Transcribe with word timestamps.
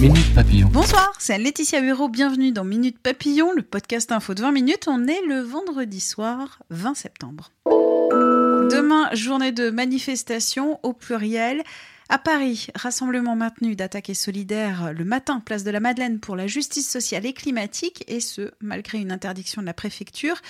Minute 0.00 0.34
Papillon. 0.34 0.68
Bonsoir, 0.70 1.14
c'est 1.18 1.38
Laetitia 1.38 1.80
Bureau. 1.80 2.08
Bienvenue 2.10 2.52
dans 2.52 2.64
Minute 2.64 2.98
Papillon, 2.98 3.52
le 3.52 3.62
podcast 3.62 4.12
info 4.12 4.34
de 4.34 4.42
20 4.42 4.52
minutes. 4.52 4.88
On 4.88 5.06
est 5.08 5.22
le 5.26 5.40
vendredi 5.40 6.00
soir 6.00 6.58
20 6.68 6.94
septembre. 6.94 7.50
Demain, 7.64 9.08
journée 9.14 9.52
de 9.52 9.70
manifestation 9.70 10.78
au 10.82 10.92
pluriel. 10.92 11.62
À 12.08 12.18
Paris, 12.18 12.68
rassemblement 12.76 13.34
maintenu 13.34 13.74
d'attaques 13.74 14.10
et 14.10 14.14
solidaires 14.14 14.92
le 14.92 15.04
matin, 15.04 15.40
place 15.40 15.64
de 15.64 15.72
la 15.72 15.80
Madeleine 15.80 16.20
pour 16.20 16.36
la 16.36 16.46
justice 16.46 16.88
sociale 16.88 17.26
et 17.26 17.32
climatique, 17.32 18.04
et 18.06 18.20
ce, 18.20 18.52
malgré 18.60 18.98
une 18.98 19.10
interdiction 19.10 19.60
de 19.60 19.66
la 19.66 19.74
préfecture. 19.74 20.40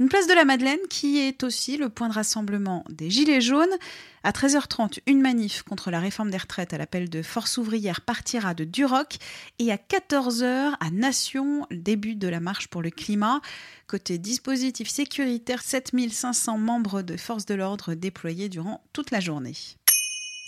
Une 0.00 0.08
place 0.08 0.26
de 0.26 0.34
la 0.34 0.44
Madeleine 0.44 0.80
qui 0.90 1.18
est 1.18 1.44
aussi 1.44 1.76
le 1.76 1.88
point 1.88 2.08
de 2.08 2.14
rassemblement 2.14 2.84
des 2.90 3.10
Gilets 3.10 3.40
jaunes. 3.40 3.76
À 4.24 4.32
13h30, 4.32 5.02
une 5.06 5.20
manif 5.20 5.62
contre 5.62 5.92
la 5.92 6.00
réforme 6.00 6.32
des 6.32 6.36
retraites 6.36 6.72
à 6.72 6.78
l'appel 6.78 7.08
de 7.08 7.22
Force 7.22 7.58
ouvrière 7.58 8.00
partira 8.00 8.52
de 8.54 8.64
Duroc. 8.64 9.18
Et 9.60 9.70
à 9.70 9.76
14h, 9.76 10.74
à 10.80 10.90
Nation, 10.90 11.68
début 11.70 12.16
de 12.16 12.26
la 12.26 12.40
marche 12.40 12.66
pour 12.66 12.82
le 12.82 12.90
climat. 12.90 13.40
Côté 13.86 14.18
dispositif 14.18 14.88
sécuritaire, 14.88 15.62
7500 15.62 16.58
membres 16.58 17.02
de 17.02 17.16
forces 17.16 17.46
de 17.46 17.54
l'ordre 17.54 17.94
déployés 17.94 18.48
durant 18.48 18.82
toute 18.92 19.12
la 19.12 19.20
journée. 19.20 19.54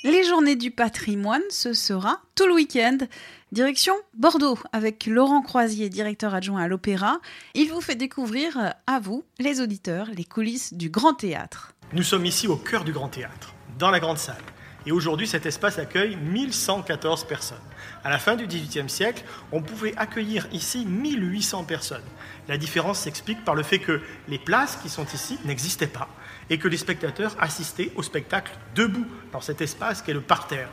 Les 0.05 0.25
journées 0.25 0.57
du 0.57 0.71
patrimoine, 0.71 1.43
ce 1.49 1.73
sera 1.73 2.21
tout 2.35 2.47
le 2.47 2.55
week-end. 2.55 2.99
Direction 3.51 3.95
Bordeaux 4.15 4.59
avec 4.73 5.07
Laurent 5.07 5.41
Croisier, 5.41 5.89
directeur 5.89 6.35
adjoint 6.35 6.63
à 6.63 6.69
l'Opéra. 6.69 7.19
Il 7.55 7.71
vous 7.71 7.81
fait 7.81 7.95
découvrir, 7.95 8.59
euh, 8.59 8.71
à 8.87 9.01
vous, 9.01 9.25
les 9.39 9.61
auditeurs, 9.61 10.09
les 10.15 10.25
coulisses 10.25 10.75
du 10.75 10.91
Grand 10.91 11.15
Théâtre. 11.15 11.73
Nous 11.93 12.03
sommes 12.03 12.27
ici 12.27 12.47
au 12.47 12.57
cœur 12.57 12.85
du 12.85 12.93
Grand 12.93 13.09
Théâtre, 13.09 13.55
dans 13.79 13.91
la 13.91 13.99
Grande 13.99 14.19
Salle. 14.19 14.37
Et 14.87 14.93
aujourd'hui, 14.93 15.27
cet 15.27 15.47
espace 15.47 15.81
accueille 15.81 16.15
1114 16.15 17.25
personnes. 17.25 17.59
À 18.05 18.11
la 18.11 18.19
fin 18.19 18.37
du 18.37 18.47
XVIIIe 18.47 18.89
siècle, 18.89 19.25
on 19.51 19.61
pouvait 19.61 19.95
accueillir 19.97 20.47
ici 20.53 20.87
1800 20.87 21.65
personnes. 21.65 22.05
La 22.47 22.57
différence 22.57 23.01
s'explique 23.01 23.45
par 23.45 23.57
le 23.57 23.65
fait 23.65 23.81
que 23.81 24.01
les 24.29 24.39
places 24.39 24.77
qui 24.77 24.89
sont 24.89 25.07
ici 25.13 25.41
n'existaient 25.45 25.89
pas 25.89 26.09
et 26.51 26.59
que 26.59 26.69
les 26.69 26.77
spectateurs 26.77 27.35
assistaient 27.41 27.91
au 27.97 28.05
spectacle 28.05 28.53
debout 28.77 29.07
dans 29.33 29.41
cet 29.41 29.61
espace 29.61 30.03
qu'est 30.03 30.13
le 30.13 30.21
parterre. 30.21 30.69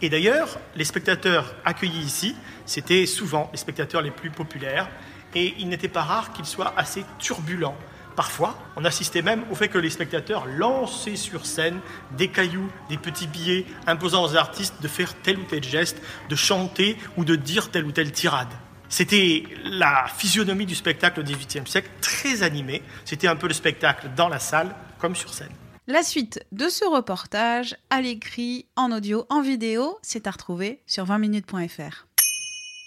Et 0.00 0.08
d'ailleurs, 0.10 0.60
les 0.76 0.84
spectateurs 0.84 1.56
accueillis 1.64 2.04
ici, 2.04 2.36
c'était 2.66 3.04
souvent 3.04 3.48
les 3.50 3.58
spectateurs 3.58 4.02
les 4.02 4.12
plus 4.12 4.30
populaires 4.30 4.88
et 5.34 5.54
il 5.58 5.68
n'était 5.68 5.88
pas 5.88 6.02
rare 6.02 6.32
qu'ils 6.32 6.46
soient 6.46 6.72
assez 6.76 7.04
turbulents. 7.18 7.76
Parfois, 8.16 8.58
on 8.76 8.84
assistait 8.86 9.20
même 9.20 9.44
au 9.50 9.54
fait 9.54 9.68
que 9.68 9.76
les 9.76 9.90
spectateurs 9.90 10.46
lançaient 10.46 11.16
sur 11.16 11.44
scène 11.44 11.80
des 12.16 12.28
cailloux, 12.28 12.70
des 12.88 12.96
petits 12.96 13.26
billets, 13.26 13.66
imposant 13.86 14.24
aux 14.24 14.36
artistes 14.36 14.80
de 14.80 14.88
faire 14.88 15.14
tel 15.20 15.38
ou 15.38 15.44
tel 15.44 15.62
geste, 15.62 16.00
de 16.30 16.34
chanter 16.34 16.96
ou 17.18 17.26
de 17.26 17.36
dire 17.36 17.70
telle 17.70 17.84
ou 17.84 17.92
telle 17.92 18.12
tirade. 18.12 18.48
C'était 18.88 19.44
la 19.64 20.06
physionomie 20.16 20.64
du 20.64 20.74
spectacle 20.74 21.20
au 21.20 21.22
XVIIIe 21.22 21.66
siècle, 21.66 21.90
très 22.00 22.42
animé. 22.42 22.82
C'était 23.04 23.28
un 23.28 23.36
peu 23.36 23.48
le 23.48 23.54
spectacle 23.54 24.08
dans 24.16 24.28
la 24.28 24.38
salle 24.38 24.74
comme 24.98 25.14
sur 25.14 25.34
scène. 25.34 25.52
La 25.86 26.02
suite 26.02 26.44
de 26.52 26.68
ce 26.68 26.84
reportage, 26.84 27.76
à 27.90 28.00
l'écrit, 28.00 28.66
en 28.76 28.92
audio, 28.92 29.26
en 29.28 29.42
vidéo, 29.42 29.98
c'est 30.02 30.26
à 30.26 30.30
retrouver 30.30 30.80
sur 30.86 31.04
20minutes.fr. 31.04 32.06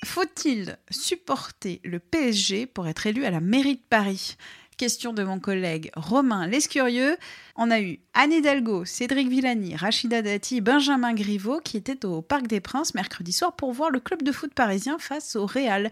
Faut-il 0.06 0.78
supporter 0.89 1.81
le 1.84 2.00
PSG 2.00 2.66
pour 2.66 2.88
être 2.88 3.06
élu 3.06 3.25
à 3.25 3.31
la 3.31 3.41
mairie 3.41 3.75
de 3.75 3.81
Paris? 3.89 4.38
Question 4.79 5.12
de 5.12 5.23
mon 5.23 5.41
collègue 5.41 5.91
Romain 5.97 6.47
Lescurieux. 6.47 7.17
On 7.57 7.69
a 7.69 7.81
eu 7.81 8.00
Anne 8.13 8.31
Hidalgo, 8.31 8.85
Cédric 8.85 9.28
Villani, 9.28 9.75
Rachida 9.75 10.22
Dati, 10.22 10.62
Benjamin 10.62 11.13
Griveaux 11.13 11.59
qui 11.59 11.75
étaient 11.75 12.06
au 12.06 12.22
Parc 12.22 12.47
des 12.47 12.62
Princes 12.62 12.94
mercredi 12.94 13.34
soir 13.34 13.57
pour 13.57 13.73
voir 13.73 13.89
le 13.89 14.00
club 14.00 14.23
de 14.23 14.31
foot 14.31 14.53
parisien 14.53 14.97
face 14.97 15.35
au 15.35 15.45
Real. 15.45 15.91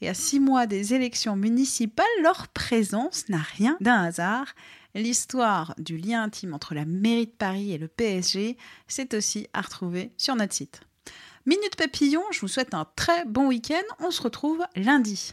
Et 0.00 0.08
à 0.08 0.14
six 0.14 0.40
mois 0.40 0.66
des 0.66 0.92
élections 0.92 1.36
municipales, 1.36 2.04
leur 2.20 2.48
présence 2.48 3.28
n'a 3.28 3.38
rien 3.38 3.76
d'un 3.80 4.02
hasard. 4.02 4.56
L'histoire 4.96 5.76
du 5.78 5.96
lien 5.96 6.24
intime 6.24 6.52
entre 6.52 6.74
la 6.74 6.84
mairie 6.84 7.26
de 7.26 7.30
Paris 7.30 7.74
et 7.74 7.78
le 7.78 7.86
PSG, 7.86 8.56
c'est 8.88 9.14
aussi 9.14 9.46
à 9.52 9.60
retrouver 9.60 10.10
sur 10.16 10.34
notre 10.34 10.52
site. 10.52 10.80
Minute 11.46 11.76
Papillon, 11.76 12.22
je 12.32 12.40
vous 12.40 12.48
souhaite 12.48 12.74
un 12.74 12.88
très 12.96 13.24
bon 13.24 13.46
week-end. 13.46 13.86
On 14.00 14.10
se 14.10 14.20
retrouve 14.20 14.64
lundi. 14.74 15.32